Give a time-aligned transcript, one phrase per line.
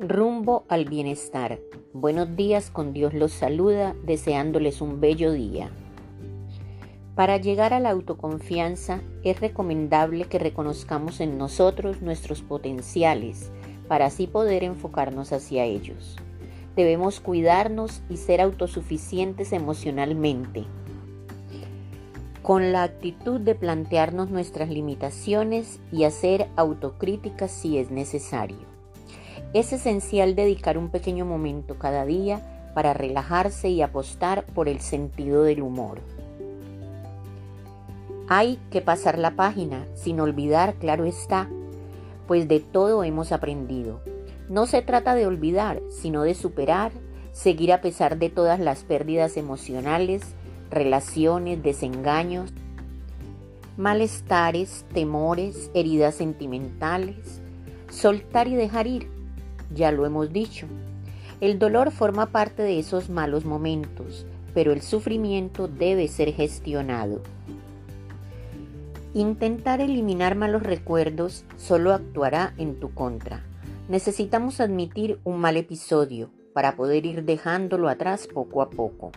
[0.00, 1.60] Rumbo al bienestar.
[1.92, 5.70] Buenos días, con Dios los saluda, deseándoles un bello día.
[7.14, 13.52] Para llegar a la autoconfianza es recomendable que reconozcamos en nosotros nuestros potenciales
[13.86, 16.16] para así poder enfocarnos hacia ellos.
[16.74, 20.64] Debemos cuidarnos y ser autosuficientes emocionalmente,
[22.42, 28.73] con la actitud de plantearnos nuestras limitaciones y hacer autocríticas si es necesario.
[29.54, 35.44] Es esencial dedicar un pequeño momento cada día para relajarse y apostar por el sentido
[35.44, 36.00] del humor.
[38.28, 41.48] Hay que pasar la página, sin olvidar, claro está,
[42.26, 44.00] pues de todo hemos aprendido.
[44.48, 46.90] No se trata de olvidar, sino de superar,
[47.30, 50.22] seguir a pesar de todas las pérdidas emocionales,
[50.68, 52.52] relaciones, desengaños,
[53.76, 57.40] malestares, temores, heridas sentimentales,
[57.88, 59.13] soltar y dejar ir
[59.74, 60.66] ya lo hemos dicho.
[61.40, 67.22] El dolor forma parte de esos malos momentos, pero el sufrimiento debe ser gestionado.
[69.14, 73.44] Intentar eliminar malos recuerdos solo actuará en tu contra.
[73.88, 79.12] Necesitamos admitir un mal episodio para poder ir dejándolo atrás poco a poco.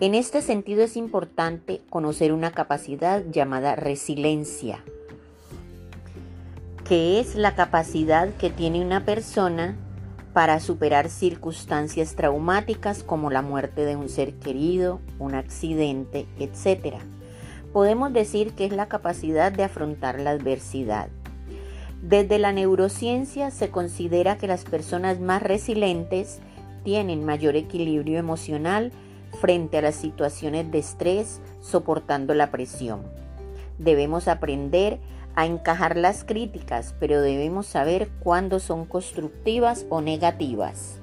[0.00, 4.82] En este sentido es importante conocer una capacidad llamada resiliencia
[6.84, 9.76] que es la capacidad que tiene una persona
[10.32, 16.96] para superar circunstancias traumáticas como la muerte de un ser querido, un accidente, etc.
[17.72, 21.08] Podemos decir que es la capacidad de afrontar la adversidad.
[22.02, 26.40] Desde la neurociencia se considera que las personas más resilientes
[26.82, 28.90] tienen mayor equilibrio emocional
[29.40, 33.02] frente a las situaciones de estrés, soportando la presión.
[33.78, 34.98] Debemos aprender
[35.34, 40.98] a encajar las críticas, pero debemos saber cuándo son constructivas o negativas.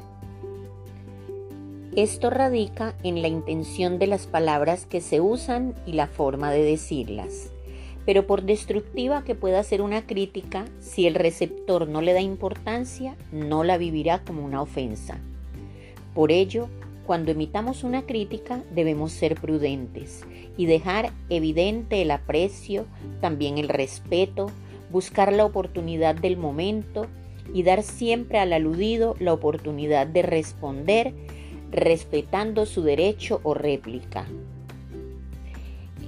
[1.96, 6.64] Esto radica en la intención de las palabras que se usan y la forma de
[6.64, 7.52] decirlas.
[8.06, 13.16] Pero por destructiva que pueda ser una crítica, si el receptor no le da importancia,
[13.32, 15.18] no la vivirá como una ofensa.
[16.14, 16.70] Por ello,
[17.10, 20.22] cuando emitamos una crítica debemos ser prudentes
[20.58, 22.86] y dejar evidente el aprecio,
[23.20, 24.52] también el respeto,
[24.92, 27.08] buscar la oportunidad del momento
[27.52, 31.16] y dar siempre al aludido la oportunidad de responder
[31.72, 34.28] respetando su derecho o réplica.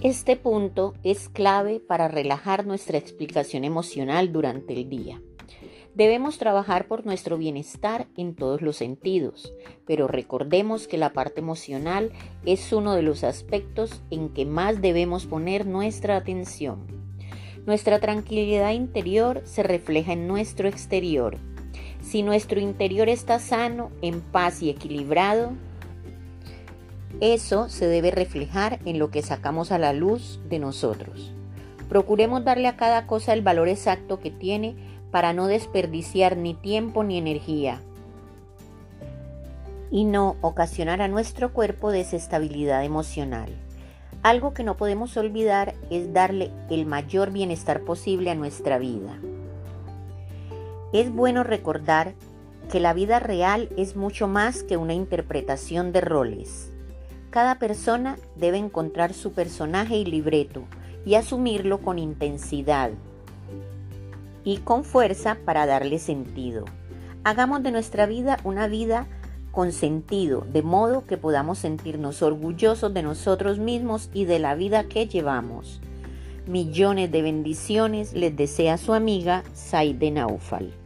[0.04, 5.20] Este punto es clave para relajar nuestra explicación emocional durante el día.
[5.94, 9.54] Debemos trabajar por nuestro bienestar en todos los sentidos,
[9.86, 12.12] pero recordemos que la parte emocional
[12.46, 16.88] es uno de los aspectos en que más debemos poner nuestra atención.
[17.66, 21.38] Nuestra tranquilidad interior se refleja en nuestro exterior.
[22.02, 25.52] Si nuestro interior está sano, en paz y equilibrado,
[27.20, 31.34] eso se debe reflejar en lo que sacamos a la luz de nosotros.
[31.90, 37.04] Procuremos darle a cada cosa el valor exacto que tiene para no desperdiciar ni tiempo
[37.04, 37.82] ni energía
[39.92, 43.50] y no ocasionar a nuestro cuerpo desestabilidad emocional.
[44.24, 49.20] Algo que no podemos olvidar es darle el mayor bienestar posible a nuestra vida.
[50.94, 52.14] Es bueno recordar
[52.72, 56.72] que la vida real es mucho más que una interpretación de roles.
[57.32, 60.64] Cada persona debe encontrar su personaje y libreto
[61.06, 62.92] y asumirlo con intensidad,
[64.44, 66.66] y con fuerza para darle sentido.
[67.24, 69.08] Hagamos de nuestra vida una vida
[69.52, 74.86] con sentido, de modo que podamos sentirnos orgullosos de nosotros mismos y de la vida
[74.86, 75.82] que llevamos.
[76.48, 80.81] Millones de bendiciones les desea su amiga Saide Naufal.